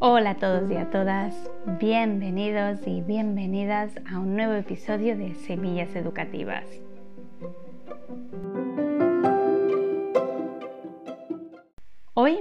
Hola 0.00 0.30
a 0.30 0.34
todos 0.36 0.70
y 0.70 0.76
a 0.76 0.90
todas, 0.90 1.50
bienvenidos 1.80 2.86
y 2.86 3.00
bienvenidas 3.00 3.94
a 4.06 4.18
un 4.18 4.36
nuevo 4.36 4.52
episodio 4.52 5.16
de 5.16 5.34
Semillas 5.34 5.96
Educativas. 5.96 6.66
Hoy 12.12 12.40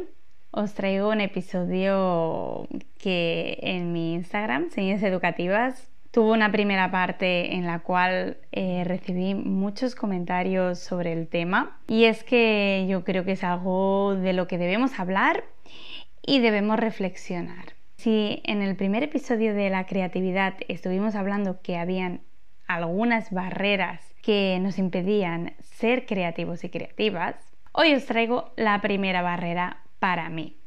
os 0.52 0.74
traigo 0.74 1.10
un 1.10 1.22
episodio 1.22 2.68
que 2.98 3.60
en 3.62 3.94
mi 3.94 4.14
Instagram, 4.14 4.72
Semillas 4.72 5.04
Educativas, 5.04 5.93
tuvo 6.14 6.32
una 6.32 6.52
primera 6.52 6.92
parte 6.92 7.56
en 7.56 7.66
la 7.66 7.80
cual 7.80 8.38
eh, 8.52 8.84
recibí 8.86 9.34
muchos 9.34 9.96
comentarios 9.96 10.78
sobre 10.78 11.12
el 11.12 11.28
tema 11.28 11.80
y 11.88 12.04
es 12.04 12.24
que 12.24 12.86
yo 12.88 13.04
creo 13.04 13.26
que 13.26 13.32
es 13.32 13.44
algo 13.44 14.14
de 14.16 14.34
lo 14.34 14.48
que 14.48 14.60
debemos 14.60 15.00
hablar 15.00 15.44
y 16.22 16.40
debemos 16.40 16.80
reflexionar. 16.80 17.74
Si 17.96 18.44
en 18.46 18.62
el 18.62 18.76
primer 18.76 19.02
episodio 19.02 19.56
de 19.56 19.72
la 19.72 19.88
creatividad 19.88 20.54
estuvimos 20.68 21.16
hablando 21.16 21.62
que 21.64 21.78
habían 21.78 22.22
algunas 22.68 23.32
barreras 23.32 24.14
que 24.22 24.60
nos 24.62 24.78
impedían 24.78 25.56
ser 25.62 26.06
creativos 26.06 26.64
y 26.64 26.70
creativas, 26.70 27.36
hoy 27.72 27.96
os 27.96 28.06
traigo 28.06 28.54
la 28.56 28.80
primera 28.82 29.24
barrera 29.24 29.82
para 29.98 30.30
mí 30.30 30.58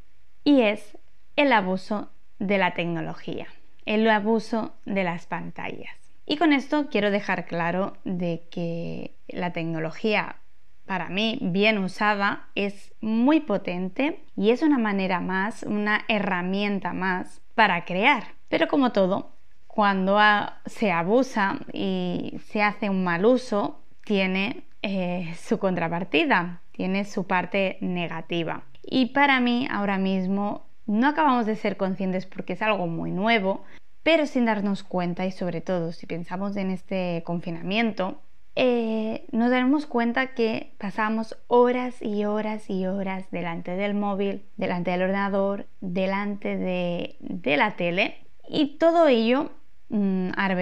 y 0.43 0.63
es 0.63 0.97
el 1.37 1.53
abuso 1.53 2.11
de 2.37 2.57
la 2.57 2.73
tecnología, 2.73 3.47
el 3.87 4.07
abuso 4.09 4.75
de 4.85 5.03
las 5.03 5.25
pantallas. 5.25 5.95
Y 6.25 6.37
con 6.37 6.53
esto 6.53 6.89
quiero 6.91 7.09
dejar 7.09 7.45
claro 7.45 7.93
de 8.03 8.43
que 8.51 9.15
la 9.29 9.53
tecnología 9.53 10.35
para 10.85 11.09
mí, 11.09 11.39
bien 11.41 11.77
usada, 11.77 12.47
es 12.55 12.93
muy 13.01 13.39
potente 13.41 14.23
y 14.35 14.51
es 14.51 14.61
una 14.61 14.77
manera 14.77 15.19
más, 15.19 15.63
una 15.63 16.05
herramienta 16.07 16.93
más 16.93 17.41
para 17.55 17.85
crear. 17.85 18.35
Pero 18.49 18.67
como 18.67 18.91
todo, 18.91 19.31
cuando 19.67 20.19
se 20.65 20.91
abusa 20.91 21.59
y 21.73 22.39
se 22.45 22.61
hace 22.61 22.89
un 22.89 23.03
mal 23.03 23.25
uso, 23.25 23.81
tiene 24.03 24.63
eh, 24.81 25.33
su 25.37 25.59
contrapartida, 25.59 26.61
tiene 26.71 27.05
su 27.05 27.25
parte 27.25 27.77
negativa. 27.81 28.63
Y 28.81 29.07
para 29.07 29.39
mí, 29.39 29.67
ahora 29.69 29.97
mismo, 29.97 30.66
no 30.87 31.07
acabamos 31.07 31.45
de 31.45 31.55
ser 31.55 31.77
conscientes 31.77 32.25
porque 32.25 32.53
es 32.53 32.61
algo 32.61 32.87
muy 32.87 33.11
nuevo, 33.11 33.63
pero 34.03 34.25
sin 34.25 34.45
darnos 34.45 34.83
cuenta 34.83 35.25
y 35.25 35.31
sobre 35.31 35.61
todo 35.61 35.91
si 35.91 36.07
pensamos 36.07 36.55
en 36.55 36.71
este 36.71 37.21
confinamiento, 37.25 38.21
eh, 38.55 39.27
nos 39.31 39.51
daremos 39.51 39.85
cuenta 39.85 40.33
que 40.33 40.73
pasamos 40.79 41.37
horas 41.47 42.01
y 42.01 42.25
horas 42.25 42.71
y 42.71 42.87
horas 42.87 43.29
delante 43.29 43.75
del 43.75 43.93
móvil, 43.93 44.45
delante 44.55 44.89
del 44.89 45.03
ordenador, 45.03 45.67
delante 45.79 46.57
de, 46.57 47.17
la 47.43 47.75
tele 47.75 48.17
y 48.49 48.77
todo 48.79 49.09
ello 49.09 49.51
mm, 49.89 50.29
ahora 50.35 50.55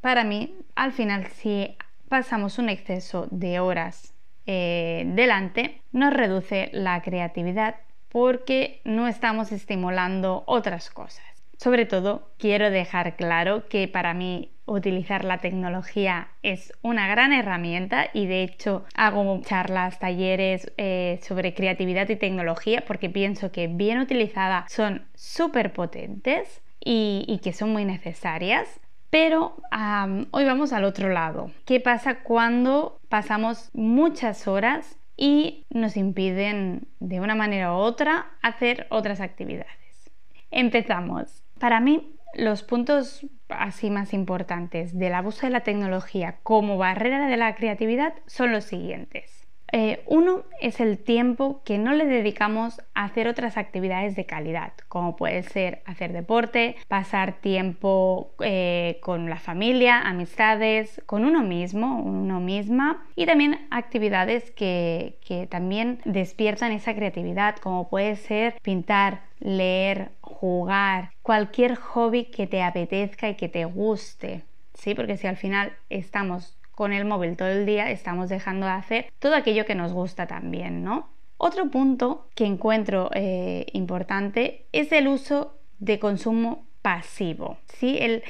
para 0.00 0.24
mí 0.24 0.54
al 0.74 0.92
final 0.92 1.26
si 1.26 1.76
pasamos 2.08 2.58
un 2.58 2.70
exceso 2.70 3.26
de 3.30 3.60
horas 3.60 4.14
eh, 4.46 5.04
delante 5.14 5.82
nos 5.92 6.14
reduce 6.14 6.70
la 6.72 7.02
creatividad 7.02 7.74
porque 8.10 8.80
no 8.84 9.08
estamos 9.08 9.52
estimulando 9.52 10.44
otras 10.46 10.90
cosas. 10.90 11.24
Sobre 11.56 11.86
todo, 11.86 12.30
quiero 12.38 12.70
dejar 12.70 13.16
claro 13.16 13.66
que 13.68 13.88
para 13.88 14.14
mí 14.14 14.52
utilizar 14.64 15.24
la 15.24 15.38
tecnología 15.38 16.28
es 16.42 16.72
una 16.82 17.08
gran 17.08 17.32
herramienta 17.32 18.08
y 18.12 18.26
de 18.26 18.42
hecho 18.44 18.84
hago 18.94 19.40
charlas, 19.42 19.98
talleres 19.98 20.70
eh, 20.76 21.18
sobre 21.22 21.54
creatividad 21.54 22.08
y 22.10 22.16
tecnología 22.16 22.84
porque 22.86 23.08
pienso 23.10 23.50
que 23.50 23.66
bien 23.66 23.98
utilizadas 23.98 24.70
son 24.70 25.06
súper 25.14 25.72
potentes 25.72 26.62
y, 26.80 27.40
que 27.42 27.52
son 27.52 27.72
muy 27.72 27.84
necesarias. 27.84 28.80
Pero 29.10 29.56
hoy 30.32 30.44
vamos 30.44 30.74
al 30.74 30.84
otro 30.84 31.08
lado. 31.08 31.50
¿Qué 31.64 31.80
pasa 31.80 32.20
cuando 32.20 33.00
pasamos 33.08 33.70
muchas 33.72 34.46
horas 34.46 34.97
y 35.18 35.66
nos 35.68 35.98
impiden 35.98 36.86
de 37.00 37.20
una 37.20 37.34
manera 37.34 37.74
u 37.74 37.76
otra 37.76 38.30
hacer 38.40 38.86
otras 38.88 39.20
actividades? 39.20 40.10
Empezamos. 40.50 41.42
Para 41.58 41.80
mí, 41.80 42.14
los 42.34 42.62
puntos 42.62 43.26
así 43.48 43.90
más 43.90 44.14
importantes 44.14 44.96
del 44.96 45.14
abuso 45.14 45.46
de 45.46 45.50
la 45.50 45.60
tecnología 45.60 46.38
como 46.42 46.78
barrera 46.78 47.26
de 47.26 47.36
la 47.36 47.54
creatividad 47.56 48.14
son 48.26 48.52
los 48.52 48.64
siguientes. 48.64 49.37
Eh, 49.70 50.02
uno 50.06 50.44
es 50.60 50.80
el 50.80 50.98
tiempo 50.98 51.62
que 51.64 51.78
no 51.78 51.92
le 51.92 52.06
dedicamos 52.06 52.80
a 52.94 53.04
hacer 53.04 53.28
otras 53.28 53.56
actividades 53.56 54.16
de 54.16 54.24
calidad, 54.24 54.72
como 54.88 55.16
puede 55.16 55.42
ser 55.42 55.82
hacer 55.84 56.12
deporte, 56.12 56.76
pasar 56.88 57.34
tiempo 57.40 58.32
eh, 58.40 58.98
con 59.02 59.28
la 59.28 59.36
familia, 59.36 60.00
amistades, 60.00 61.02
con 61.06 61.24
uno 61.24 61.42
mismo, 61.42 62.00
uno 62.00 62.40
misma, 62.40 63.04
y 63.14 63.26
también 63.26 63.66
actividades 63.70 64.50
que, 64.52 65.18
que 65.24 65.46
también 65.46 66.00
despiertan 66.04 66.72
esa 66.72 66.94
creatividad, 66.94 67.56
como 67.56 67.90
puede 67.90 68.16
ser 68.16 68.54
pintar, 68.62 69.22
leer, 69.38 70.12
jugar, 70.20 71.10
cualquier 71.22 71.76
hobby 71.76 72.24
que 72.24 72.46
te 72.46 72.62
apetezca 72.62 73.28
y 73.28 73.34
que 73.34 73.48
te 73.48 73.64
guste. 73.66 74.44
Sí, 74.74 74.94
porque 74.94 75.16
si 75.16 75.26
al 75.26 75.36
final 75.36 75.72
estamos 75.90 76.57
con 76.78 76.92
el 76.92 77.04
móvil 77.04 77.36
todo 77.36 77.48
el 77.48 77.66
día, 77.66 77.90
estamos 77.90 78.28
dejando 78.28 78.66
de 78.66 78.70
hacer 78.70 79.12
todo 79.18 79.34
aquello 79.34 79.66
que 79.66 79.74
nos 79.74 79.92
gusta 79.92 80.28
también, 80.28 80.84
¿no? 80.84 81.10
Otro 81.36 81.72
punto 81.72 82.28
que 82.36 82.44
encuentro 82.44 83.10
eh, 83.14 83.66
importante 83.72 84.64
es 84.70 84.92
el 84.92 85.08
uso 85.08 85.58
de 85.80 85.98
consumo 85.98 86.68
pasivo, 86.80 87.58
¿sí? 87.66 87.98
El, 87.98 88.22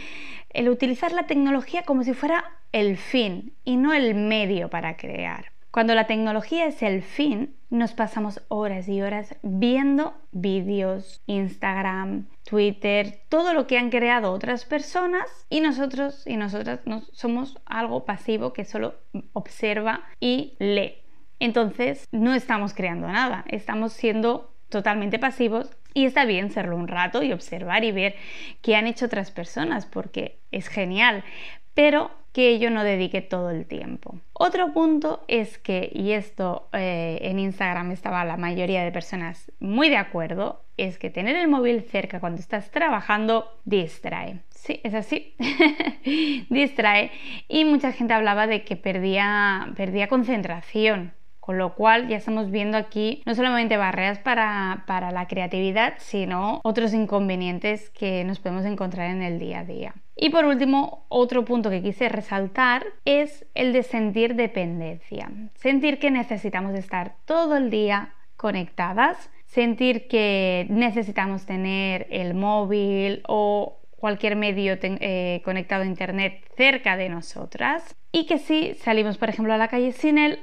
el 0.48 0.70
utilizar 0.70 1.12
la 1.12 1.26
tecnología 1.26 1.82
como 1.82 2.04
si 2.04 2.14
fuera 2.14 2.42
el 2.72 2.96
fin 2.96 3.52
y 3.64 3.76
no 3.76 3.92
el 3.92 4.14
medio 4.14 4.70
para 4.70 4.96
crear. 4.96 5.52
Cuando 5.78 5.94
la 5.94 6.08
tecnología 6.08 6.66
es 6.66 6.82
el 6.82 7.04
fin, 7.04 7.54
nos 7.70 7.92
pasamos 7.92 8.42
horas 8.48 8.88
y 8.88 9.00
horas 9.00 9.36
viendo 9.42 10.12
vídeos, 10.32 11.22
Instagram, 11.26 12.26
Twitter, 12.42 13.20
todo 13.28 13.54
lo 13.54 13.68
que 13.68 13.78
han 13.78 13.88
creado 13.88 14.32
otras 14.32 14.64
personas 14.64 15.46
y 15.48 15.60
nosotros 15.60 16.26
y 16.26 16.36
nosotras 16.36 16.80
somos 17.12 17.60
algo 17.64 18.04
pasivo 18.04 18.52
que 18.52 18.64
solo 18.64 18.96
observa 19.34 20.02
y 20.18 20.56
lee. 20.58 20.96
Entonces 21.38 22.08
no 22.10 22.34
estamos 22.34 22.74
creando 22.74 23.06
nada, 23.06 23.44
estamos 23.46 23.92
siendo 23.92 24.52
totalmente 24.68 25.20
pasivos 25.20 25.70
y 25.94 26.06
está 26.06 26.24
bien 26.24 26.50
serlo 26.50 26.74
un 26.74 26.88
rato 26.88 27.22
y 27.22 27.32
observar 27.32 27.84
y 27.84 27.92
ver 27.92 28.16
qué 28.62 28.74
han 28.74 28.88
hecho 28.88 29.06
otras 29.06 29.30
personas 29.30 29.86
porque 29.86 30.40
es 30.50 30.66
genial, 30.66 31.22
pero 31.72 32.10
que 32.32 32.58
yo 32.58 32.70
no 32.70 32.84
dedique 32.84 33.22
todo 33.22 33.50
el 33.50 33.66
tiempo. 33.66 34.18
Otro 34.32 34.72
punto 34.72 35.24
es 35.28 35.58
que, 35.58 35.90
y 35.92 36.12
esto 36.12 36.68
eh, 36.72 37.18
en 37.22 37.38
Instagram 37.38 37.90
estaba 37.90 38.24
la 38.24 38.36
mayoría 38.36 38.84
de 38.84 38.92
personas 38.92 39.50
muy 39.60 39.88
de 39.88 39.96
acuerdo, 39.96 40.64
es 40.76 40.98
que 40.98 41.10
tener 41.10 41.36
el 41.36 41.48
móvil 41.48 41.82
cerca 41.82 42.20
cuando 42.20 42.40
estás 42.40 42.70
trabajando 42.70 43.58
distrae. 43.64 44.40
Sí, 44.50 44.80
es 44.84 44.94
así, 44.94 45.34
distrae. 46.50 47.10
Y 47.48 47.64
mucha 47.64 47.92
gente 47.92 48.14
hablaba 48.14 48.46
de 48.46 48.64
que 48.64 48.76
perdía, 48.76 49.72
perdía 49.76 50.08
concentración. 50.08 51.12
Con 51.48 51.56
lo 51.56 51.74
cual 51.74 52.08
ya 52.08 52.18
estamos 52.18 52.50
viendo 52.50 52.76
aquí 52.76 53.22
no 53.24 53.34
solamente 53.34 53.78
barreras 53.78 54.18
para, 54.18 54.84
para 54.86 55.12
la 55.12 55.26
creatividad, 55.26 55.94
sino 55.96 56.60
otros 56.62 56.92
inconvenientes 56.92 57.88
que 57.88 58.22
nos 58.24 58.38
podemos 58.38 58.66
encontrar 58.66 59.08
en 59.08 59.22
el 59.22 59.38
día 59.38 59.60
a 59.60 59.64
día. 59.64 59.94
Y 60.14 60.28
por 60.28 60.44
último, 60.44 61.06
otro 61.08 61.46
punto 61.46 61.70
que 61.70 61.80
quise 61.80 62.10
resaltar 62.10 62.84
es 63.06 63.46
el 63.54 63.72
de 63.72 63.82
sentir 63.82 64.34
dependencia. 64.34 65.30
Sentir 65.54 65.98
que 65.98 66.10
necesitamos 66.10 66.74
estar 66.74 67.14
todo 67.24 67.56
el 67.56 67.70
día 67.70 68.12
conectadas, 68.36 69.30
sentir 69.46 70.06
que 70.06 70.66
necesitamos 70.68 71.46
tener 71.46 72.08
el 72.10 72.34
móvil 72.34 73.22
o 73.26 73.78
cualquier 73.98 74.36
medio 74.36 74.76
eh, 74.80 75.40
conectado 75.46 75.82
a 75.82 75.86
internet 75.86 76.44
cerca 76.58 76.98
de 76.98 77.08
nosotras 77.08 77.96
y 78.12 78.26
que 78.26 78.38
si 78.38 78.74
salimos 78.74 79.18
por 79.18 79.28
ejemplo 79.28 79.52
a 79.52 79.56
la 79.56 79.68
calle 79.68 79.92
sin 79.92 80.18
él 80.18 80.38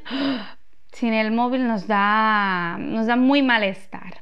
sin 0.95 1.13
el 1.13 1.31
móvil 1.31 1.67
nos 1.67 1.87
da, 1.87 2.77
nos 2.79 3.05
da 3.05 3.17
muy 3.17 3.43
malestar. 3.43 4.21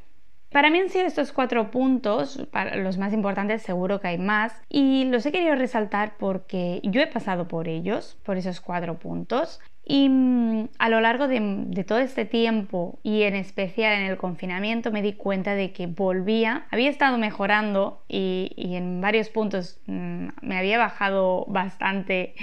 Para 0.51 0.69
mí 0.69 0.79
han 0.79 0.89
sido 0.89 1.05
estos 1.05 1.31
cuatro 1.31 1.71
puntos, 1.71 2.39
los 2.75 2.97
más 2.97 3.13
importantes, 3.13 3.61
seguro 3.63 3.99
que 3.99 4.09
hay 4.09 4.17
más, 4.17 4.59
y 4.69 5.05
los 5.05 5.25
he 5.25 5.31
querido 5.31 5.55
resaltar 5.55 6.13
porque 6.17 6.79
yo 6.83 7.01
he 7.01 7.07
pasado 7.07 7.47
por 7.47 7.67
ellos, 7.67 8.19
por 8.23 8.37
esos 8.37 8.59
cuatro 8.61 8.99
puntos, 8.99 9.59
y 9.85 10.09
mm, 10.09 10.69
a 10.79 10.89
lo 10.89 11.01
largo 11.01 11.27
de, 11.27 11.83
todo 11.87 11.99
este 11.99 12.25
tiempo 12.25 12.99
y 13.03 13.23
en 13.23 13.35
especial 13.35 13.93
en 13.93 14.05
el 14.05 14.17
confinamiento 14.17 14.91
me 14.91 15.01
di 15.01 15.13
cuenta 15.13 15.55
de 15.55 15.73
que 15.73 15.87
volvía, 15.87 16.65
había 16.71 16.89
estado 16.89 17.17
mejorando 17.17 18.03
y, 18.07 18.51
en 18.57 19.01
varios 19.01 19.29
puntos 19.29 19.79
mm, 19.87 20.27
me 20.41 20.57
había 20.57 20.77
bajado 20.77 21.45
bastante 21.49 22.35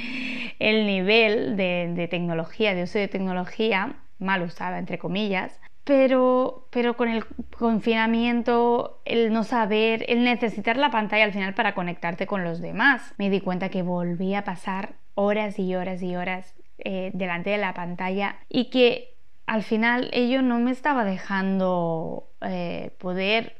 el 0.59 0.87
nivel 0.87 1.57
de, 1.57 1.93
de 1.95 2.09
tecnología, 2.09 2.75
de 2.75 2.83
uso 2.83 2.99
de 2.99 3.09
tecnología, 3.09 3.97
mal 4.21 4.43
usada, 4.43 4.79
entre 4.79 4.99
comillas, 4.99 5.61
pero, 5.85 6.69
pero 6.71 6.97
con 6.97 7.09
el 7.09 7.25
confinamiento, 7.59 9.01
el 9.05 9.33
no 9.33 9.45
saber, 9.45 10.05
el 10.09 10.23
necesitar 10.23 10.77
la 10.77 10.91
pantalla 10.91 11.25
al 11.25 11.33
final 11.33 11.55
para 11.55 11.75
conectarte 11.75 12.27
con 12.27 12.45
los 12.45 12.61
demás, 12.61 13.15
me 13.19 13.31
di 13.31 13.41
cuenta 13.41 13.71
que 13.71 13.83
volví 13.83 14.35
a 14.35 14.45
pasar 14.45 14.95
horas 15.15 15.59
y 15.59 15.75
horas 15.75 16.03
y 16.03 16.15
horas 16.17 16.55
eh, 16.79 17.11
delante 17.13 17.51
de 17.51 17.59
la 17.59 17.75
pantalla 17.75 18.37
y 18.49 18.71
que 18.71 19.15
al 19.47 19.63
final 19.63 20.11
ello 20.13 20.43
no 20.43 20.61
me 20.61 20.71
estaba 20.71 21.05
dejando 21.05 22.29
eh, 22.41 22.95
poder 22.99 23.57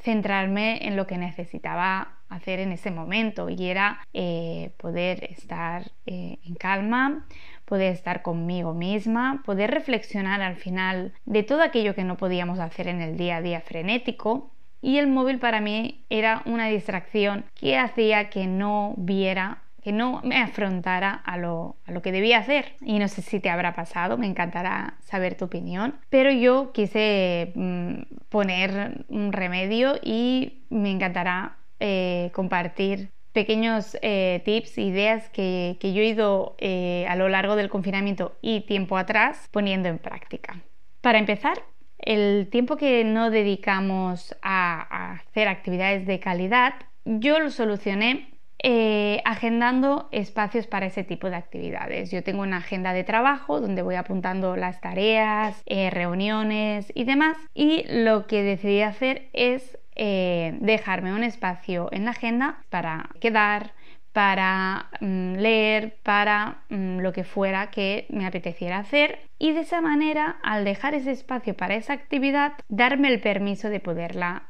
centrarme 0.00 0.86
en 0.86 0.96
lo 0.96 1.06
que 1.06 1.16
necesitaba 1.16 2.18
hacer 2.28 2.60
en 2.60 2.72
ese 2.72 2.90
momento 2.90 3.48
y 3.48 3.68
era 3.68 4.00
eh, 4.12 4.72
poder 4.78 5.24
estar 5.30 5.92
en 6.04 6.54
calma, 6.56 7.26
poder 7.68 7.92
estar 7.92 8.22
conmigo 8.22 8.72
misma, 8.72 9.42
poder 9.44 9.70
reflexionar 9.70 10.40
al 10.40 10.56
final 10.56 11.12
de 11.26 11.42
todo 11.42 11.62
aquello 11.62 11.94
que 11.94 12.04
no 12.04 12.16
podíamos 12.16 12.58
hacer 12.58 12.88
en 12.88 13.02
el 13.02 13.16
día 13.16 13.36
a 13.36 13.42
día 13.42 13.60
frenético. 13.60 14.50
Y 14.80 14.98
el 14.98 15.08
móvil 15.08 15.38
para 15.38 15.60
mí 15.60 16.04
era 16.08 16.42
una 16.46 16.66
distracción 16.66 17.44
que 17.54 17.76
hacía 17.76 18.30
que 18.30 18.46
no 18.46 18.94
viera 18.96 19.62
que 19.82 19.92
no 19.92 20.20
me 20.24 20.36
afrontara 20.36 21.12
a 21.12 21.36
lo, 21.36 21.76
a 21.86 21.92
lo, 21.92 22.02
que 22.02 22.12
debía 22.12 22.38
hacer. 22.38 22.74
Y 22.80 22.98
no 22.98 23.08
sé 23.08 23.22
si 23.22 23.40
te 23.40 23.48
habrá 23.48 23.74
pasado, 23.74 24.18
me 24.18 24.26
encantará 24.26 24.98
saber 25.00 25.36
tu 25.36 25.46
opinión. 25.46 25.94
Pero 26.10 26.30
yo 26.30 26.72
quise 26.72 27.52
mm, 27.54 28.02
poner 28.28 29.06
un 29.08 29.32
remedio 29.32 29.94
y 30.02 30.64
me 30.68 30.90
encantará 30.90 31.58
eh, 31.80 32.30
compartir 32.34 33.10
pequeños 33.32 33.96
eh, 34.02 34.42
tips, 34.44 34.78
ideas 34.78 35.28
que, 35.30 35.76
yo 35.80 36.02
he 36.02 36.06
ido 36.06 36.56
eh, 36.58 37.06
a 37.08 37.16
lo 37.16 37.28
largo 37.28 37.56
del 37.56 37.68
confinamiento 37.68 38.36
y 38.40 38.62
tiempo 38.62 38.96
atrás 38.96 39.48
poniendo 39.50 39.88
en 39.88 39.98
práctica. 39.98 40.60
Para 41.00 41.18
empezar, 41.18 41.62
el 41.98 42.48
tiempo 42.50 42.76
que 42.76 43.04
no 43.04 43.30
dedicamos 43.30 44.36
a, 44.42 45.12
hacer 45.12 45.48
actividades 45.48 46.06
de 46.06 46.20
calidad, 46.20 46.74
yo 47.04 47.38
lo 47.38 47.50
solucioné 47.50 48.34
eh, 48.60 49.22
agendando 49.24 50.08
espacios 50.10 50.66
para 50.66 50.86
ese 50.86 51.04
tipo 51.04 51.30
de 51.30 51.36
actividades. 51.36 52.10
Yo 52.10 52.24
tengo 52.24 52.42
una 52.42 52.56
agenda 52.56 52.92
de 52.92 53.04
trabajo 53.04 53.60
donde 53.60 53.82
voy 53.82 53.94
apuntando 53.94 54.56
las 54.56 54.80
tareas, 54.80 55.62
reuniones 55.66 56.90
y 56.94 57.04
demás 57.04 57.36
y 57.54 57.84
lo 57.88 58.26
que 58.26 58.42
decidí 58.42 58.82
hacer 58.82 59.28
es 59.32 59.78
eh, 59.98 60.56
dejarme 60.60 61.12
un 61.12 61.24
espacio 61.24 61.88
en 61.92 62.04
la 62.04 62.12
agenda 62.12 62.62
para 62.70 63.10
quedar, 63.20 63.72
para 64.12 64.88
mm, 65.00 65.34
leer, 65.34 65.96
para 66.02 66.62
mm, 66.70 66.98
lo 67.00 67.12
que 67.12 67.24
fuera 67.24 67.70
que 67.70 68.06
me 68.08 68.26
apeteciera 68.26 68.78
hacer 68.78 69.20
y 69.38 69.52
de 69.52 69.60
esa 69.60 69.80
manera, 69.80 70.38
al 70.42 70.64
dejar 70.64 70.94
ese 70.94 71.12
espacio 71.12 71.56
para 71.56 71.76
esa 71.76 71.92
actividad, 71.92 72.54
darme 72.68 73.08
el 73.08 73.20
permiso 73.20 73.68
de 73.68 73.80
poderla 73.80 74.48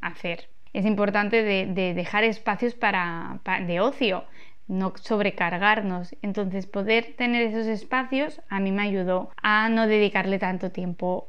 hacer. 0.00 0.50
Es 0.72 0.84
importante 0.84 1.42
de, 1.42 1.94
dejar 1.94 2.24
espacios 2.24 2.74
para, 2.74 3.40
de 3.66 3.80
ocio, 3.80 4.24
no 4.66 4.92
sobrecargarnos. 5.00 6.14
Entonces, 6.20 6.66
poder 6.66 7.14
tener 7.16 7.46
esos 7.46 7.66
espacios 7.66 8.42
a 8.50 8.60
mí 8.60 8.72
me 8.72 8.82
ayudó 8.82 9.30
a 9.42 9.68
no 9.70 9.86
dedicarle 9.86 10.38
tanto 10.38 10.70
tiempo 10.70 11.28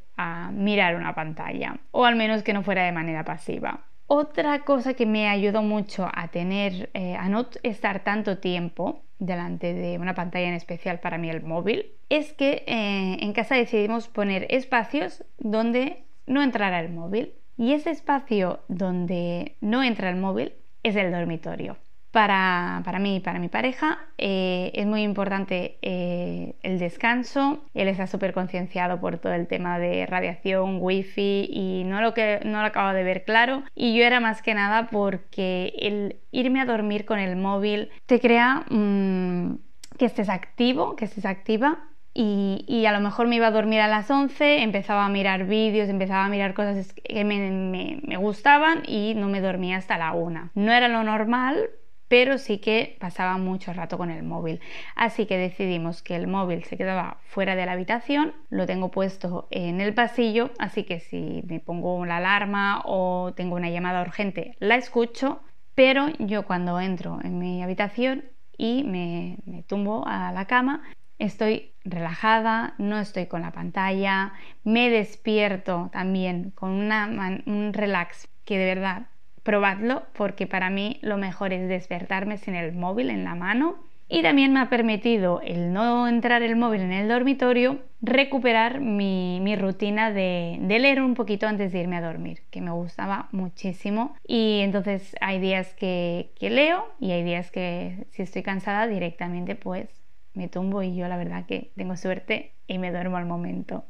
mirar 0.52 0.96
una 0.96 1.16
pantalla, 1.16 1.78
o 1.92 2.06
al 2.06 2.16
menos 2.16 2.44
que 2.44 2.54
no 2.54 2.64
fuera 2.64 2.84
de 2.84 2.92
manera 2.92 3.24
pasiva. 3.24 3.86
Otra 4.08 4.62
cosa 4.62 4.96
que 4.96 5.06
me 5.06 5.28
ayudó 5.28 5.62
mucho 5.62 6.10
a 6.12 6.30
tener, 6.30 6.90
eh, 6.94 7.16
a 7.16 7.30
no 7.30 7.48
estar 7.62 8.04
tanto 8.04 8.40
tiempo 8.40 9.04
delante 9.20 9.74
de 9.74 10.00
una 10.00 10.16
pantalla 10.16 10.48
en 10.48 10.56
especial 10.56 11.00
para 11.00 11.18
mí 11.18 11.30
el 11.30 11.44
móvil, 11.44 11.92
es 12.10 12.34
que 12.34 12.64
eh, 12.66 13.18
en 13.20 13.34
casa 13.34 13.56
decidimos 13.56 14.08
poner 14.08 14.48
espacios 14.50 15.24
donde 15.38 16.06
no 16.26 16.42
entrara 16.42 16.80
el 16.80 16.90
móvil. 16.92 17.34
Y 17.56 17.74
ese 17.74 17.92
espacio 17.92 18.62
donde 18.68 19.58
no 19.62 19.84
entra 19.84 20.10
el 20.10 20.16
móvil 20.16 20.54
es 20.82 20.96
el 20.96 21.12
dormitorio. 21.12 21.78
Para, 22.12 22.82
mí 23.00 23.18
y 23.18 23.20
para 23.20 23.38
mi 23.40 23.50
pareja 23.50 24.00
eh, 24.18 24.72
es 24.74 24.86
muy 24.88 25.04
importante 25.04 25.78
eh, 25.82 26.56
el 26.64 26.80
descanso. 26.80 27.64
Él 27.74 27.88
está 27.88 28.08
súper 28.08 28.34
concienciado 28.34 29.00
por 29.00 29.20
todo 29.20 29.34
el 29.34 29.48
tema 29.48 29.78
de 29.78 30.06
radiación, 30.08 30.78
wifi 30.82 31.48
y 31.52 31.84
no 31.86 32.02
lo, 32.02 32.14
que, 32.14 32.40
no 32.46 32.62
lo 32.62 32.68
acabo 32.68 32.94
de 32.94 33.04
ver 33.04 33.26
claro. 33.26 33.64
Y 33.76 33.96
yo 33.96 34.04
era 34.04 34.20
más 34.20 34.42
que 34.42 34.56
nada 34.56 34.90
porque 34.90 35.74
el 35.80 36.18
irme 36.32 36.62
a 36.62 36.66
dormir 36.66 37.06
con 37.06 37.20
el 37.20 37.36
móvil 37.36 37.90
te 38.08 38.20
crea 38.20 38.66
mm, 38.70 39.58
que 39.98 40.06
estés 40.06 40.30
activo, 40.30 40.96
que 40.96 41.06
estés 41.06 41.26
activa 41.26 41.90
y, 42.14 42.86
a 42.86 42.92
lo 42.92 43.00
mejor 43.00 43.28
me 43.28 43.36
iba 43.36 43.48
a 43.48 43.52
dormir 43.52 43.80
a 43.82 43.88
las 43.88 44.10
11, 44.10 44.62
empezaba 44.62 45.06
a 45.06 45.10
mirar 45.10 45.46
vídeos, 45.46 45.90
empezaba 45.90 46.26
a 46.26 46.30
mirar 46.30 46.54
cosas 46.54 46.94
que 46.94 47.24
me, 47.24 47.50
me, 47.52 48.18
gustaban 48.18 48.84
y 48.86 49.14
no 49.16 49.28
me 49.28 49.42
dormía 49.42 49.78
hasta 49.78 49.98
la 49.98 50.14
1. 50.14 50.50
No 50.56 50.72
era 50.72 50.88
lo 50.88 51.04
normal, 51.04 51.70
pero 52.10 52.38
sí 52.40 52.58
que 52.58 52.98
pasaba 53.00 53.38
mucho 53.38 53.72
rato 53.72 53.98
con 53.98 54.10
el 54.10 54.24
móvil. 54.24 54.60
Así 54.96 55.26
que 55.26 55.38
decidimos 55.38 56.02
que 56.02 56.16
el 56.16 56.28
móvil 56.28 56.66
se 56.66 56.76
quedaba 56.76 57.22
fuera 57.24 57.56
de 57.56 57.66
la 57.66 57.74
habitación, 57.74 58.34
lo 58.50 58.66
tengo 58.66 58.92
puesto 58.92 59.48
en 59.52 59.80
el 59.80 59.94
pasillo, 59.94 60.52
así 60.60 60.84
que 60.84 61.00
si 61.00 61.44
me 61.48 61.62
pongo 61.62 61.96
una 61.96 62.18
alarma 62.18 62.82
o 62.84 63.34
tengo 63.36 63.56
una 63.56 63.70
llamada 63.70 64.02
urgente, 64.02 64.56
la 64.60 64.76
escucho, 64.76 65.42
pero 65.76 66.10
yo 66.18 66.46
cuando 66.46 66.80
entro 66.80 67.20
en 67.24 67.38
mi 67.38 67.64
habitación 67.64 68.26
y 68.58 68.84
me, 68.84 69.64
tumbo 69.68 70.06
a 70.08 70.32
la 70.32 70.46
cama, 70.46 70.82
estoy 71.20 71.74
relajada, 71.86 72.74
no 72.80 73.00
estoy 73.00 73.28
con 73.28 73.44
la 73.44 73.52
pantalla, 73.52 74.34
me 74.64 74.90
despierto 74.90 75.90
también 75.94 76.52
con 76.52 76.72
un 76.72 77.72
relax 77.74 78.28
que 78.46 78.58
de 78.58 78.66
verdad 78.66 79.08
probadlo 79.50 80.04
porque 80.14 80.46
para 80.46 80.70
mí 80.70 81.00
lo 81.02 81.18
mejor 81.18 81.54
es 81.54 81.68
despertarme 81.68 82.38
sin 82.38 82.54
el 82.54 82.72
móvil 82.74 83.10
en 83.10 83.24
la 83.24 83.34
mano 83.34 83.78
y 84.08 84.22
también 84.22 84.54
me 84.54 84.60
ha 84.60 84.70
permitido 84.70 85.42
el 85.42 85.74
no 85.74 86.08
entrar 86.08 86.44
el 86.44 86.56
móvil 86.56 86.82
en 86.82 86.92
el 86.92 87.08
dormitorio 87.08 87.80
recuperar 88.00 88.80
mi, 88.80 89.56
rutina 89.56 90.12
de, 90.12 90.60
leer 90.62 91.02
un 91.02 91.16
poquito 91.16 91.48
antes 91.48 91.72
de 91.72 91.80
irme 91.80 91.98
a 91.98 92.02
dormir, 92.02 92.44
que 92.52 92.62
me 92.62 92.70
gustaba 92.70 93.28
muchísimo. 93.32 94.16
Y 94.28 94.60
entonces 94.62 95.16
hay 95.20 95.40
días 95.40 95.74
que, 95.74 96.32
que 96.40 96.52
leo 96.52 96.86
y 97.00 97.12
hay 97.12 97.24
días 97.24 97.50
que 97.50 98.06
si 98.12 98.22
estoy 98.22 98.44
cansada 98.44 98.86
directamente 98.86 99.56
pues 99.56 99.90
me 100.36 100.48
tumbo 100.48 100.84
y 100.84 100.96
yo 100.96 101.08
la 101.08 101.18
verdad 101.18 101.48
que 101.48 101.72
tengo 101.76 101.96
suerte 101.96 102.54
y 102.68 102.78
me 102.78 102.92
duermo 102.92 103.18
al 103.18 103.26
momento. 103.26 103.86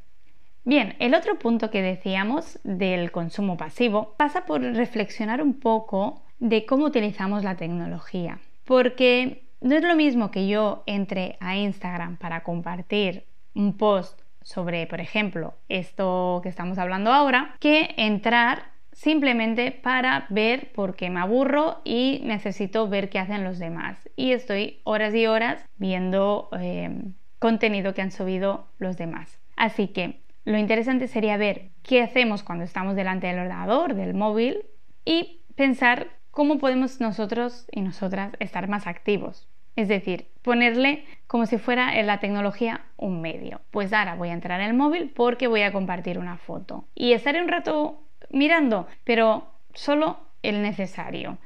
Bien, 0.65 0.95
el 0.99 1.15
otro 1.15 1.39
punto 1.39 1.71
que 1.71 1.81
decíamos 1.81 2.59
del 2.63 3.11
consumo 3.11 3.57
pasivo 3.57 4.13
pasa 4.17 4.45
por 4.45 4.61
reflexionar 4.61 5.41
un 5.41 5.59
poco 5.59 6.21
de 6.39 6.65
cómo 6.65 6.85
utilizamos 6.85 7.43
la 7.43 7.55
tecnología, 7.55 8.39
porque 8.65 9.43
no 9.61 9.75
es 9.75 9.83
lo 9.83 9.95
mismo 9.95 10.31
que 10.31 10.47
yo 10.47 10.83
entre 10.85 11.37
a 11.39 11.57
Instagram 11.57 12.17
para 12.17 12.43
compartir 12.43 13.25
un 13.53 13.77
post 13.77 14.21
sobre, 14.41 14.87
por 14.87 15.01
ejemplo, 15.01 15.53
esto 15.67 16.39
que 16.43 16.49
estamos 16.49 16.77
hablando 16.77 17.11
ahora, 17.11 17.55
que 17.59 17.93
entrar 17.97 18.63
simplemente 18.91 19.71
para 19.71 20.25
ver 20.29 20.71
porque 20.73 21.09
me 21.09 21.19
aburro 21.19 21.81
y 21.83 22.21
necesito 22.23 22.87
ver 22.89 23.09
qué 23.09 23.19
hacen 23.19 23.43
los 23.43 23.59
demás. 23.59 24.09
Y 24.15 24.31
estoy 24.31 24.81
horas 24.83 25.13
y 25.13 25.25
horas 25.25 25.65
viendo 25.77 26.49
eh, 26.59 26.89
contenido 27.37 27.93
que 27.93 28.01
han 28.01 28.11
subido 28.11 28.67
los 28.77 28.97
demás. 28.97 29.39
Así 29.55 29.87
que 29.87 30.21
lo 30.49 30.57
interesante 30.57 31.07
sería 31.07 31.37
ver 31.37 31.69
qué 31.83 32.01
hacemos 32.01 32.41
cuando 32.41 32.63
estamos 32.63 32.95
delante 32.95 33.27
del 33.27 33.37
ordenador, 33.37 33.93
del 33.93 34.15
móvil 34.15 34.65
y 35.05 35.41
pensar 35.55 36.07
cómo 36.31 36.57
podemos 36.57 36.99
nosotros 36.99 37.67
y 37.71 37.81
nosotras 37.81 38.33
estar 38.39 38.67
más 38.67 38.87
activos. 38.87 39.47
Es 39.75 39.87
decir, 39.87 40.25
ponerle 40.41 41.05
como 41.27 41.45
si 41.45 41.59
fuera 41.59 41.99
en 41.99 42.07
la 42.07 42.19
tecnología 42.19 42.81
un 42.97 43.21
medio. 43.21 43.61
Pues 43.69 43.93
ahora 43.93 44.15
voy 44.15 44.29
a 44.29 44.33
entrar 44.33 44.59
en 44.59 44.69
el 44.69 44.73
móvil 44.73 45.11
porque 45.15 45.45
voy 45.45 45.61
a 45.61 45.71
compartir 45.71 46.17
una 46.17 46.37
foto. 46.37 46.85
Y 46.95 47.13
estaré 47.13 47.43
un 47.43 47.47
rato 47.47 48.01
mirando, 48.31 48.87
pero 49.03 49.51
solo 49.75 50.17
el 50.41 50.63
necesario 50.63 51.37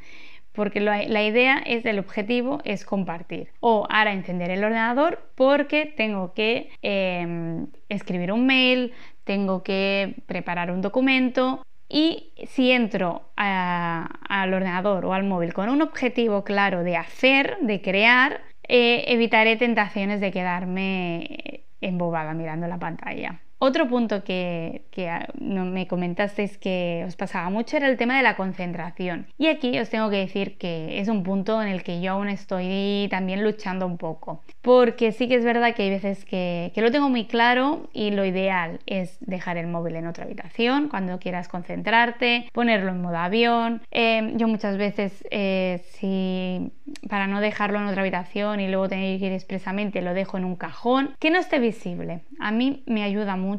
porque 0.53 0.79
la 0.79 1.23
idea 1.23 1.61
es 1.65 1.85
el 1.85 1.99
objetivo 1.99 2.61
es 2.63 2.85
compartir. 2.85 3.49
O 3.59 3.87
ahora 3.89 4.13
encender 4.13 4.51
el 4.51 4.63
ordenador 4.63 5.29
porque 5.35 5.85
tengo 5.85 6.33
que 6.33 6.69
em, 6.81 7.67
escribir 7.89 8.31
un 8.31 8.45
mail, 8.45 8.93
tengo 9.23 9.63
que 9.63 10.15
preparar 10.25 10.71
un 10.71 10.81
documento 10.81 11.65
y 11.89 12.33
si 12.47 12.71
entro 12.71 13.29
al 13.35 14.53
ordenador 14.53 15.05
o 15.05 15.13
al 15.13 15.23
móvil 15.23 15.53
con 15.53 15.69
un 15.69 15.81
objetivo 15.81 16.43
claro 16.43 16.83
de 16.83 16.97
hacer, 16.97 17.57
de 17.61 17.81
crear, 17.81 18.41
eh, 18.67 19.05
evitaré 19.07 19.57
tentaciones 19.57 20.21
de 20.21 20.31
quedarme 20.31 21.65
embobada 21.81 22.33
mirando 22.33 22.67
la 22.67 22.79
pantalla. 22.79 23.42
Otro 23.65 23.87
punto 23.87 24.25
que, 24.25 24.81
ah, 25.09 25.25
me 25.39 25.87
comentasteis 25.87 26.57
que 26.57 27.05
os 27.07 27.15
pasaba 27.15 27.49
mucho 27.49 27.77
era 27.77 27.87
el 27.87 27.95
tema 27.95 28.17
de 28.17 28.21
la 28.21 28.35
concentración. 28.35 29.27
Y 29.37 29.47
aquí 29.47 29.79
os 29.79 29.89
tengo 29.89 30.09
que 30.09 30.17
decir 30.17 30.57
que 30.57 30.99
es 30.99 31.07
un 31.07 31.23
punto 31.23 31.61
en 31.61 31.69
el 31.69 31.81
que 31.81 32.01
yo 32.01 32.11
aún 32.11 32.27
estoy 32.27 33.07
también 33.09 33.41
luchando 33.41 33.87
un 33.87 33.97
poco. 33.97 34.43
Porque 34.61 35.13
sí 35.13 35.29
que 35.29 35.35
es 35.35 35.45
verdad 35.45 35.73
que 35.75 35.83
hay 35.83 35.91
veces 35.91 36.25
que, 36.25 36.73
lo 36.75 36.91
tengo 36.91 37.07
muy 37.07 37.23
claro 37.23 37.87
y 37.93 38.11
lo 38.11 38.25
ideal 38.25 38.81
es 38.85 39.17
dejar 39.21 39.55
el 39.55 39.67
móvil 39.67 39.95
en 39.95 40.07
otra 40.07 40.25
habitación 40.25 40.89
cuando 40.89 41.17
quieras 41.19 41.47
concentrarte, 41.47 42.49
ponerlo 42.51 42.91
en 42.91 43.01
modo 43.01 43.15
avión. 43.15 43.81
Em, 43.91 44.35
yo 44.35 44.49
muchas 44.49 44.75
veces, 44.75 45.25
eh, 45.31 45.81
si 45.91 46.69
para 47.07 47.27
no 47.27 47.39
dejarlo 47.39 47.79
en 47.79 47.85
otra 47.85 48.01
habitación 48.01 48.59
y 48.59 48.67
luego 48.67 48.89
tener 48.89 49.17
que 49.19 49.27
ir 49.27 49.31
expresamente, 49.31 50.01
lo 50.01 50.13
dejo 50.13 50.37
en 50.37 50.43
un 50.43 50.57
cajón 50.57 51.15
que 51.17 51.29
no 51.29 51.39
esté 51.39 51.59
visible. 51.59 52.23
A 52.41 52.51
mí 52.51 52.83
me 52.87 53.03
ayuda 53.03 53.37
mucho 53.37 53.52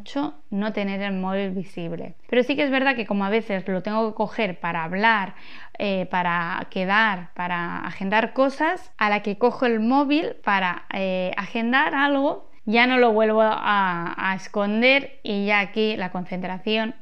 no 0.50 0.72
tener 0.72 1.00
el 1.00 1.12
móvil 1.12 1.50
visible. 1.50 2.14
Pero 2.28 2.42
sí 2.42 2.56
que 2.56 2.64
es 2.64 2.70
verdad 2.70 2.96
que 2.96 3.06
como 3.06 3.24
a 3.24 3.30
veces 3.30 3.66
lo 3.68 3.82
tengo 3.82 4.08
que 4.08 4.14
coger 4.14 4.58
para 4.58 4.84
hablar, 4.84 5.34
eh, 5.78 6.06
para 6.06 6.66
quedar, 6.70 7.30
para 7.34 7.78
agendar 7.86 8.32
cosas, 8.32 8.92
a 8.98 9.08
la 9.08 9.22
que 9.22 9.38
cojo 9.38 9.66
el 9.66 9.80
móvil 9.80 10.36
para 10.44 10.84
eh, 10.92 11.32
agendar 11.36 11.94
algo, 11.94 12.50
ya 12.66 12.86
no 12.86 12.98
lo 12.98 13.12
vuelvo 13.12 13.42
a, 13.42 14.32
esconder 14.36 15.20
y 15.22 15.46
ya 15.46 15.60
aquí 15.60 15.96
la 15.96 16.10
concentración 16.10 16.94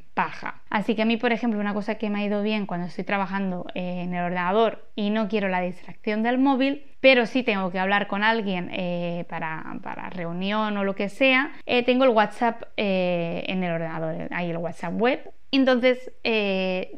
Así 0.69 0.95
que 0.95 1.03
a 1.03 1.05
mí, 1.05 1.17
por 1.17 1.33
ejemplo, 1.33 1.59
una 1.59 1.75
cosa 1.75 1.95
que 1.95 2.11
me 2.11 2.21
ha 2.21 2.25
ido 2.25 2.43
bien 2.43 2.67
cuando 2.67 2.87
estoy 2.87 3.05
trabajando 3.05 3.67
en 3.75 4.15
el 4.15 4.25
ordenador 4.25 4.87
y 4.95 5.11
no 5.11 5.29
quiero 5.29 5.49
la 5.49 5.61
distracción 5.61 6.23
del 6.23 6.39
móvil, 6.39 6.85
pero 7.01 7.27
sí 7.27 7.43
tengo 7.43 7.71
que 7.71 7.79
hablar 7.79 8.09
con 8.09 8.23
alguien 8.23 8.71
eh, 8.73 9.25
para, 9.29 10.11
reunión 10.11 10.77
o 10.77 10.85
lo 10.85 10.95
que 10.95 11.09
sea, 11.09 11.53
eh, 11.67 11.83
tengo 11.83 12.05
el 12.05 12.11
WhatsApp 12.11 12.63
eh, 12.77 13.45
en 13.49 13.65
el 13.65 13.73
ordenador, 13.73 14.29
ahí 14.33 14.51
el 14.51 14.59
WhatsApp 14.59 14.95
web. 14.95 15.33
Entonces 15.55 16.11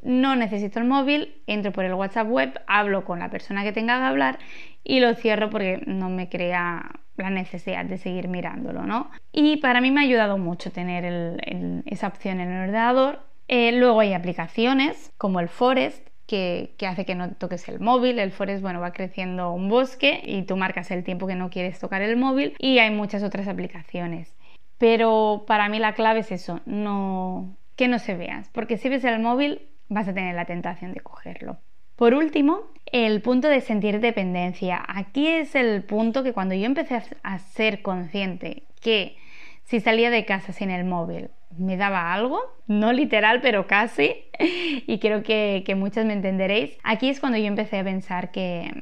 no 0.05 0.37
necesito 0.37 0.79
el 0.79 0.85
móvil, 0.85 1.43
entro 1.49 1.73
por 1.73 1.85
el 1.85 1.95
WhatsApp 1.95 2.29
web, 2.29 2.61
hablo 2.69 3.05
con 3.05 3.19
la 3.19 3.29
persona 3.29 3.65
que 3.65 3.73
tenga 3.73 3.99
que 3.99 4.05
hablar 4.05 4.39
y 4.85 5.01
lo 5.01 5.15
cierro 5.15 5.51
porque 5.51 5.83
no 5.87 6.11
me 6.11 6.29
crea 6.29 7.01
la 7.17 7.31
necesidad 7.31 7.85
de 7.85 7.99
seguir 7.99 8.29
mirándolo, 8.29 8.83
¿no? 8.83 9.11
Y 9.33 9.57
para 9.57 9.81
mí 9.81 9.91
me 9.91 10.01
ha 10.01 10.05
ayudado 10.05 10.37
mucho 10.39 10.71
tener 10.71 11.41
esa 11.87 12.09
opción 12.09 12.41
en 12.41 12.53
el 12.53 12.69
ordenador. 12.69 13.21
luego 13.49 14.01
hay 14.01 14.13
aplicaciones 14.13 15.13
como 15.17 15.41
el 15.41 15.49
Forest 15.49 16.09
que, 16.27 16.75
hace 16.87 17.05
que 17.05 17.15
no 17.15 17.33
toques 17.33 17.69
el 17.69 17.81
móvil. 17.81 18.19
El 18.19 18.33
forest, 18.33 18.63
bueno, 18.63 18.81
va 18.81 18.93
creciendo 18.93 19.53
un 19.53 19.69
bosque 19.69 20.23
y 20.25 20.43
tú 20.43 20.57
marcas 20.57 20.91
el 20.91 21.05
tiempo 21.05 21.27
que 21.27 21.35
no 21.35 21.51
quieres 21.51 21.79
tocar 21.79 22.03
el 22.03 22.17
móvil 22.17 22.55
y 22.59 22.79
hay 22.79 22.91
muchas 22.91 23.23
otras 23.23 23.49
aplicaciones. 23.49 24.35
Pero 24.79 25.45
para 25.47 25.69
mí 25.69 25.79
la 25.79 25.95
clave 25.95 26.21
es 26.21 26.33
eso, 26.33 26.61
no, 26.67 27.57
que 27.77 27.89
no 27.89 27.99
se 27.99 28.15
veas, 28.17 28.51
porque 28.51 28.77
si 28.77 28.89
ves 28.89 29.05
el 29.05 29.21
móvil 29.21 29.63
vas 29.89 30.09
a 30.09 30.15
tener 30.15 30.35
la 30.35 30.47
tentación 30.47 30.93
de 30.93 31.01
cogerlo. 31.01 31.59
Por 31.97 32.15
último, 32.15 32.63
el 32.87 33.23
punto 33.23 33.49
de 33.49 33.61
sentir 33.61 34.01
dependencia. 34.01 34.83
Aquí 34.87 35.29
es 35.29 35.55
el 35.55 35.83
punto 35.83 36.23
que 36.23 36.33
cuando 36.33 36.55
yo 36.55 36.67
empecé 36.67 37.01
a 37.23 37.39
ser 37.39 37.83
consciente 37.83 38.65
que 38.81 39.17
si 39.65 39.81
salía 39.81 40.11
de 40.11 40.25
casa 40.25 40.53
sin 40.53 40.71
el 40.71 40.85
móvil 40.85 41.31
me 41.57 41.77
daba 41.77 42.13
algo, 42.13 42.41
no 42.67 42.93
literal, 42.93 43.41
pero 43.41 43.67
casi, 43.67 44.25
y 44.39 44.99
creo 44.99 45.23
que, 45.23 45.63
que 45.65 45.75
muchos 45.75 46.05
me 46.05 46.13
entenderéis. 46.13 46.77
Aquí 46.83 47.09
es 47.09 47.21
cuando 47.21 47.39
yo 47.39 47.47
empecé 47.47 47.79
a 47.79 47.85
pensar 47.85 48.31
que, 48.31 48.73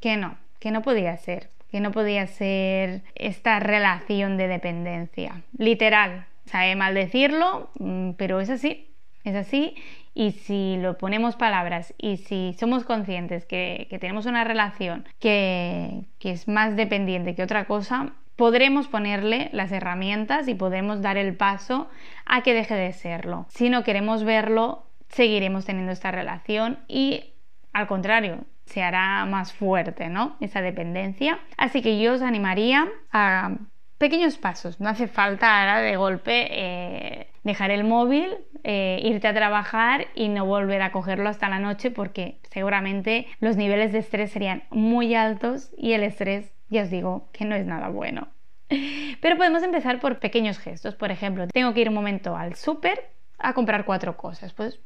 que 0.00 0.16
no, 0.16 0.36
que 0.58 0.70
no 0.70 0.82
podía 0.82 1.16
ser, 1.16 1.48
que 1.70 1.80
no 1.80 1.90
podía 1.90 2.26
ser 2.26 3.02
esta 3.14 3.60
relación 3.60 4.36
de 4.36 4.48
dependencia. 4.48 5.42
Literal, 5.56 6.26
sabe 6.44 6.76
mal 6.76 6.94
decirlo, 6.94 7.70
mm, 7.78 8.12
pero 8.12 8.40
es 8.40 8.50
así, 8.50 8.87
es 9.28 9.36
así. 9.36 9.74
Y 10.14 10.32
si 10.32 10.76
lo 10.78 10.98
ponemos 10.98 11.36
palabras 11.36 11.94
y 11.96 12.16
si 12.16 12.54
somos 12.58 12.84
conscientes 12.84 13.46
que, 13.46 13.86
tenemos 14.00 14.26
una 14.26 14.44
relación 14.44 15.06
que, 15.20 16.04
que 16.18 16.32
es 16.32 16.48
más 16.48 16.76
dependiente 16.76 17.34
que 17.34 17.42
otra 17.42 17.66
cosa, 17.66 18.12
podremos 18.34 18.88
ponerle 18.88 19.48
las 19.52 19.70
herramientas 19.72 20.48
y 20.48 20.54
podemos 20.54 21.02
dar 21.02 21.16
el 21.16 21.36
paso 21.36 21.88
a 22.26 22.42
que 22.42 22.54
deje 22.54 22.74
de 22.74 22.92
serlo. 22.92 23.46
Si 23.48 23.70
no 23.70 23.84
queremos 23.84 24.24
verlo, 24.24 24.86
seguiremos 25.08 25.64
teniendo 25.64 25.92
esta 25.92 26.10
relación 26.10 26.78
y 26.88 27.32
al 27.72 27.86
contrario, 27.86 28.44
se 28.64 28.82
hará 28.82 29.24
más 29.24 29.52
fuerte, 29.52 30.08
¿no? 30.08 30.36
Esa 30.40 30.60
dependencia. 30.60 31.38
Así 31.56 31.80
que 31.80 32.00
yo 32.00 32.14
os 32.14 32.22
animaría 32.22 32.88
a 33.12 33.56
pequeños 33.98 34.38
pasos. 34.38 34.80
No 34.80 34.88
hace 34.88 35.08
falta 35.08 35.60
ahora 35.60 35.80
de 35.80 35.96
golpe 35.96 36.48
eh, 36.50 37.28
dejar 37.42 37.70
el 37.70 37.84
móvil, 37.84 38.36
eh, 38.64 39.00
irte 39.02 39.28
a 39.28 39.34
trabajar 39.34 40.06
y 40.14 40.28
no 40.28 40.46
volver 40.46 40.82
a 40.82 40.92
cogerlo 40.92 41.28
hasta 41.28 41.48
la 41.48 41.58
noche 41.58 41.90
porque 41.90 42.40
seguramente 42.50 43.26
los 43.40 43.56
niveles 43.56 43.92
de 43.92 43.98
estrés 43.98 44.30
serían 44.30 44.62
muy 44.70 45.14
altos 45.14 45.70
y 45.76 45.92
el 45.92 46.02
estrés 46.02 46.52
ya 46.70 46.82
os 46.82 46.90
digo 46.90 47.28
que 47.32 47.44
no 47.44 47.54
es 47.54 47.66
nada 47.66 47.88
bueno. 47.88 48.28
Pero 49.20 49.36
podemos 49.36 49.62
empezar 49.62 50.00
por 50.00 50.18
pequeños 50.18 50.58
gestos. 50.58 50.94
Por 50.94 51.10
ejemplo, 51.10 51.46
tengo 51.48 51.74
que 51.74 51.80
ir 51.80 51.88
un 51.88 51.94
momento 51.94 52.36
al 52.36 52.54
súper 52.54 53.10
a 53.38 53.54
comprar 53.54 53.84
cuatro 53.84 54.16
cosas. 54.16 54.52
Pues 54.52 54.80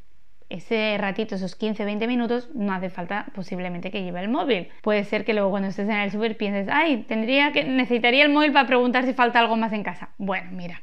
ese 0.53 0.97
ratito, 0.99 1.35
esos 1.35 1.59
15-20 1.59 2.07
minutos, 2.07 2.51
no 2.55 2.73
hace 2.73 2.91
falta 2.91 3.27
posiblemente 3.35 3.91
que 3.91 4.03
lleve 4.03 4.21
el 4.21 4.29
móvil. 4.29 4.69
Puede 4.83 5.05
ser 5.05 5.25
que 5.25 5.35
luego 5.35 5.51
cuando 5.51 5.69
estés 5.69 5.89
en 5.89 5.97
el 5.97 6.11
súper 6.11 6.37
pienses, 6.37 6.69
ay, 6.71 7.05
tendría 7.09 7.53
que, 7.53 7.65
necesitaría 7.65 8.25
el 8.25 8.33
móvil 8.33 8.53
para 8.53 8.67
preguntar 8.67 9.05
si 9.05 9.15
falta 9.15 9.41
algo 9.41 9.57
más 9.57 9.73
en 9.73 9.83
casa. 9.83 10.11
Bueno, 10.19 10.51
mira, 10.53 10.83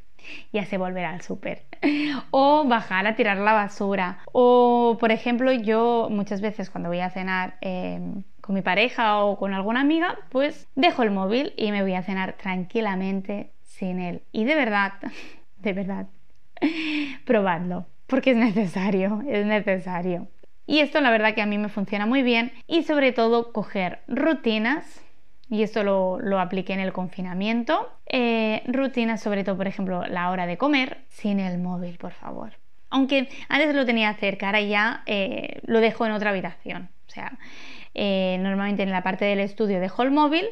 ya 0.52 0.66
se 0.66 0.78
volverá 0.78 1.12
al 1.12 1.22
súper. 1.22 1.64
O 2.32 2.66
bajar 2.66 3.08
a 3.08 3.16
tirar 3.16 3.38
la 3.38 3.54
basura. 3.54 4.20
O, 4.32 4.98
por 5.00 5.12
ejemplo, 5.12 5.52
yo 5.52 6.08
muchas 6.10 6.42
veces 6.42 6.70
cuando 6.70 6.90
voy 6.90 7.00
a 7.00 7.10
cenar... 7.10 7.56
Em, 7.62 8.24
con 8.50 8.56
mi 8.56 8.64
pareja 8.64 9.24
o 9.24 9.38
con 9.38 9.54
alguna 9.54 9.82
amiga, 9.82 10.18
pues 10.30 10.68
dejo 10.74 11.04
el 11.04 11.12
móvil 11.12 11.54
y 11.56 11.72
me 11.72 11.84
voy 11.84 11.94
a 11.94 12.02
cenar 12.02 12.34
tranquilamente 12.34 13.52
sin 13.62 14.00
él. 14.00 14.24
Y 14.32 14.46
de 14.46 14.56
verdad, 14.56 14.94
de 15.58 15.74
verdad, 15.74 16.08
probadlo, 17.26 17.86
porque 18.10 18.32
es 18.32 18.38
necesario, 18.38 19.24
es 19.28 19.46
necesario. 19.46 20.28
Y 20.66 20.80
esto 20.80 21.02
la 21.02 21.12
verdad 21.12 21.34
que 21.34 21.42
a 21.42 21.46
mí 21.46 21.58
me 21.58 21.70
funciona 21.70 22.06
muy 22.06 22.22
bien 22.22 22.52
y 22.68 22.84
sobre 22.84 23.12
todo 23.12 23.52
coger 23.54 24.00
rutinas, 24.08 25.02
y 25.50 25.64
esto 25.64 25.84
lo, 25.84 26.20
lo 26.20 26.40
apliqué 26.40 26.74
en 26.74 26.80
el 26.80 26.94
confinamiento, 26.94 27.90
eh, 28.06 28.62
rutinas 28.68 29.22
sobre 29.22 29.44
todo 29.44 29.58
por 29.58 29.68
ejemplo 29.68 30.06
la 30.06 30.30
hora 30.30 30.46
de 30.46 30.58
comer 30.58 31.06
sin 31.08 31.40
el 31.40 31.58
móvil, 31.58 31.98
por 31.98 32.12
favor. 32.12 32.54
Aunque 32.92 33.30
antes 33.50 33.74
lo 33.76 33.86
tenía 33.86 34.14
cerca, 34.16 34.48
ahora 34.48 34.62
ya 34.62 35.04
eh, 35.06 35.60
lo 35.64 35.80
dejo 35.80 36.06
en 36.06 36.12
otra 36.12 36.32
habitación. 36.32 36.90
O 37.08 37.12
sea, 37.12 37.38
eh, 37.96 38.38
normalmente 38.40 38.84
en 38.84 38.92
la 38.92 39.04
parte 39.04 39.26
del 39.26 39.40
estudio 39.40 39.80
dejo 39.80 40.04
el 40.04 40.12
móvil 40.12 40.46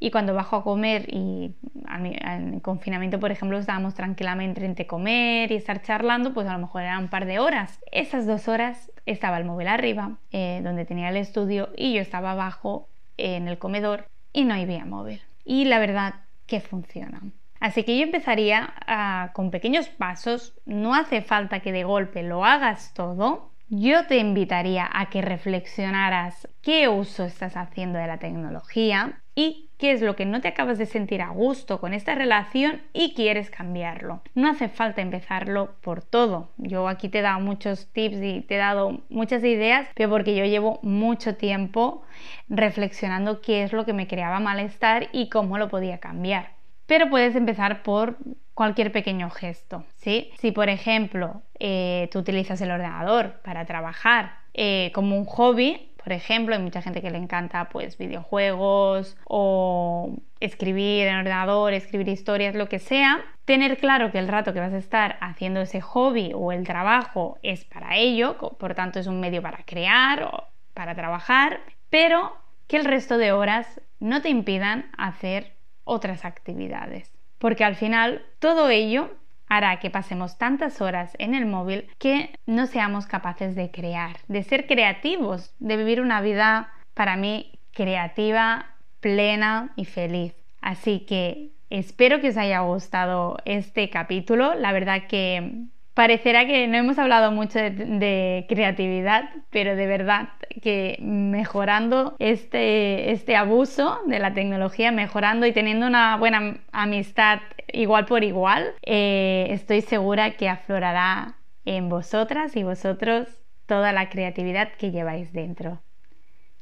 y 0.00 0.10
cuando 0.10 0.34
bajo 0.34 0.56
a 0.56 0.64
comer 0.64 1.06
y 1.08 1.54
en 1.92 2.60
confinamiento, 2.60 3.20
por 3.20 3.30
ejemplo, 3.30 3.58
estábamos 3.58 3.94
tranquilamente 3.94 4.64
entre 4.64 4.86
comer 4.86 5.52
y 5.52 5.56
estar 5.56 5.82
charlando, 5.82 6.32
pues 6.32 6.48
a 6.48 6.54
lo 6.54 6.58
mejor 6.58 6.82
eran 6.82 7.04
un 7.04 7.08
par 7.08 7.26
de 7.26 7.38
horas. 7.38 7.78
Esas 7.92 8.26
dos 8.26 8.48
horas 8.48 8.90
estaba 9.04 9.36
el 9.36 9.44
móvil 9.44 9.68
arriba, 9.68 10.16
eh, 10.32 10.62
donde 10.64 10.86
tenía 10.86 11.10
el 11.10 11.18
estudio, 11.18 11.68
y 11.76 11.92
yo 11.92 12.00
estaba 12.00 12.32
abajo 12.32 12.88
en 13.18 13.46
el 13.46 13.58
comedor 13.58 14.06
y 14.32 14.44
no 14.44 14.54
había 14.54 14.86
móvil. 14.86 15.20
Y 15.44 15.66
la 15.66 15.78
verdad 15.78 16.14
que 16.46 16.60
funciona. 16.60 17.20
Así 17.60 17.84
que 17.84 17.98
yo 17.98 18.04
empezaría 18.04 18.72
ah, 18.86 19.30
con 19.34 19.50
pequeños 19.50 19.88
pasos, 19.88 20.54
no 20.64 20.94
hace 20.94 21.20
falta 21.20 21.60
que 21.60 21.72
de 21.72 21.84
golpe 21.84 22.22
lo 22.22 22.46
hagas 22.46 22.94
todo, 22.94 23.50
yo 23.68 24.06
te 24.06 24.16
invitaría 24.16 24.88
a 24.92 25.10
que 25.10 25.20
reflexionaras 25.22 26.48
qué 26.62 26.88
uso 26.88 27.24
estás 27.24 27.56
haciendo 27.56 27.98
de 27.98 28.06
la 28.06 28.18
tecnología 28.18 29.20
y 29.34 29.69
qué 29.80 29.92
es 29.92 30.02
lo 30.02 30.14
que 30.14 30.26
no 30.26 30.42
te 30.42 30.48
acabas 30.48 30.76
de 30.76 30.84
sentir 30.84 31.22
a 31.22 31.30
gusto 31.30 31.80
con 31.80 31.94
esta 31.94 32.14
relación 32.14 32.82
y 32.92 33.14
quieres 33.14 33.50
cambiarlo. 33.50 34.20
No 34.34 34.50
hace 34.50 34.68
falta 34.68 35.00
empezarlo 35.00 35.74
por 35.80 36.02
todo. 36.02 36.50
Yo 36.58 36.86
aquí 36.86 37.08
te 37.08 37.20
he 37.20 37.22
dado 37.22 37.40
muchos 37.40 37.90
tips 37.92 38.18
y 38.22 38.42
te 38.42 38.56
he 38.56 38.58
dado 38.58 39.00
muchas 39.08 39.42
ideas, 39.42 39.88
pero 39.94 40.10
porque 40.10 40.36
yo 40.36 40.44
llevo 40.44 40.80
mucho 40.82 41.36
tiempo 41.36 42.02
reflexionando 42.50 43.40
qué 43.40 43.62
es 43.62 43.72
lo 43.72 43.86
que 43.86 43.94
me 43.94 44.06
creaba 44.06 44.38
malestar 44.38 45.08
y 45.12 45.30
cómo 45.30 45.56
lo 45.56 45.70
podía 45.70 45.98
cambiar. 45.98 46.50
Pero 46.84 47.08
puedes 47.08 47.34
empezar 47.34 47.82
por 47.82 48.18
cualquier 48.52 48.92
pequeño 48.92 49.30
gesto, 49.30 49.84
¿sí? 49.96 50.30
Si 50.38 50.52
por 50.52 50.68
ejemplo 50.68 51.40
eh, 51.58 52.10
tú 52.12 52.18
utilizas 52.18 52.60
el 52.60 52.70
ordenador 52.70 53.40
para 53.42 53.64
trabajar 53.64 54.40
eh, 54.52 54.90
como 54.94 55.16
un 55.16 55.24
hobby, 55.24 55.89
por 56.02 56.12
ejemplo, 56.12 56.54
hay 56.54 56.62
mucha 56.62 56.82
gente 56.82 57.02
que 57.02 57.10
le 57.10 57.18
encanta 57.18 57.68
pues 57.68 57.98
videojuegos 57.98 59.16
o 59.26 60.16
escribir 60.40 61.06
en 61.06 61.16
ordenador, 61.16 61.74
escribir 61.74 62.08
historias, 62.08 62.54
lo 62.54 62.68
que 62.68 62.78
sea, 62.78 63.22
tener 63.44 63.76
claro 63.78 64.10
que 64.10 64.18
el 64.18 64.28
rato 64.28 64.54
que 64.54 64.60
vas 64.60 64.72
a 64.72 64.78
estar 64.78 65.18
haciendo 65.20 65.60
ese 65.60 65.80
hobby 65.80 66.32
o 66.34 66.52
el 66.52 66.66
trabajo 66.66 67.38
es 67.42 67.64
para 67.64 67.96
ello, 67.96 68.38
por 68.58 68.74
tanto 68.74 68.98
es 68.98 69.06
un 69.06 69.20
medio 69.20 69.42
para 69.42 69.64
crear 69.64 70.22
o 70.22 70.44
para 70.72 70.94
trabajar, 70.94 71.60
pero 71.90 72.36
que 72.66 72.78
el 72.78 72.86
resto 72.86 73.18
de 73.18 73.32
horas 73.32 73.80
no 73.98 74.22
te 74.22 74.30
impidan 74.30 74.90
hacer 74.96 75.52
otras 75.84 76.24
actividades. 76.24 77.12
Porque 77.38 77.64
al 77.64 77.74
final 77.74 78.24
todo 78.38 78.70
ello 78.70 79.10
hará 79.50 79.80
que 79.80 79.90
pasemos 79.90 80.38
tantas 80.38 80.80
horas 80.80 81.14
en 81.18 81.34
el 81.34 81.44
móvil 81.44 81.88
que 81.98 82.30
no 82.46 82.66
seamos 82.66 83.06
capaces 83.06 83.54
de 83.56 83.70
crear, 83.70 84.16
de 84.28 84.44
ser 84.44 84.66
creativos, 84.66 85.54
de 85.58 85.76
vivir 85.76 86.00
una 86.00 86.22
vida 86.22 86.72
para 86.94 87.16
mí 87.16 87.58
creativa, 87.72 88.66
plena 89.00 89.72
y 89.74 89.84
feliz. 89.84 90.34
Así 90.60 91.00
que 91.00 91.50
espero 91.68 92.20
que 92.20 92.28
os 92.28 92.36
haya 92.36 92.60
gustado 92.60 93.38
este 93.44 93.90
capítulo. 93.90 94.54
La 94.54 94.72
verdad 94.72 95.08
que 95.08 95.66
parecerá 95.94 96.46
que 96.46 96.68
no 96.68 96.76
hemos 96.76 96.98
hablado 96.98 97.32
mucho 97.32 97.58
de, 97.58 98.46
creatividad, 98.48 99.30
pero 99.50 99.74
de 99.76 99.86
verdad 99.86 100.28
que 100.62 100.96
mejorando 101.00 102.14
este, 102.18 103.10
este 103.10 103.36
abuso 103.36 103.98
de 104.06 104.18
la 104.18 104.32
tecnología, 104.32 104.92
mejorando 104.92 105.46
y 105.46 105.52
teniendo 105.52 105.86
una 105.86 106.16
buena 106.16 106.58
amistad 106.72 107.40
igual 107.72 108.06
por 108.06 108.24
igual, 108.24 108.74
eh, 108.82 109.46
estoy 109.50 109.80
segura 109.82 110.36
que 110.36 110.48
aflorará 110.48 111.36
en 111.64 111.88
vosotras 111.88 112.56
y 112.56 112.62
vosotros 112.62 113.28
toda 113.66 113.92
la 113.92 114.08
creatividad 114.08 114.72
que 114.72 114.90
lleváis 114.90 115.32
dentro. 115.32 115.80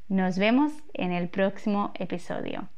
Nos 0.09 0.39
vemos 0.39 0.73
en 0.95 1.13
el 1.13 1.29
próximo 1.29 1.93
episodio. 1.95 2.69